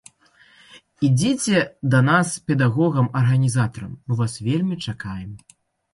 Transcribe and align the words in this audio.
Ідзіце 1.07 1.57
да 1.95 1.99
нас 2.09 2.33
педагогам-арганізатарам, 2.51 3.93
мы 4.07 4.13
вас 4.23 4.33
вельмі 4.49 4.75
чакаем. 4.91 5.29